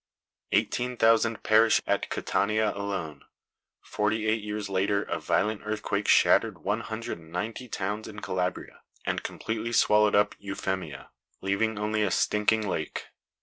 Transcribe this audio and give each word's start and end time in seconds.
Eighteen 0.51 0.97
thousand 0.97 1.43
perished 1.43 1.83
at 1.85 2.09
Catania 2.09 2.71
alone. 2.75 3.23
Forty 3.83 4.25
eight 4.25 4.41
years 4.41 4.67
later 4.67 5.03
a 5.03 5.19
violent 5.19 5.61
earthquake 5.63 6.07
shattered 6.07 6.63
one 6.63 6.79
hundred 6.79 7.19
and 7.19 7.31
ninety 7.31 7.67
towns 7.67 8.07
in 8.07 8.19
Calabria 8.19 8.81
and 9.05 9.21
completely 9.21 9.71
swallowed 9.71 10.15
up 10.15 10.33
Eufemia, 10.39 11.09
leaving 11.41 11.77
only 11.77 12.01
a 12.01 12.09
stinking 12.09 12.67
lake. 12.67 13.09